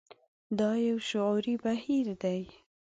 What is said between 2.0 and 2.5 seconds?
دی.